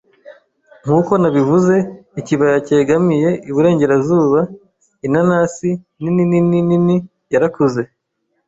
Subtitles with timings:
[0.83, 1.73] nkuko nabivuze,
[2.19, 4.39] ikibaya cyegamiye iburengerazuba.
[5.07, 5.69] Inanasi,
[6.01, 6.95] nini nini nini,
[7.33, 7.81] yarakuze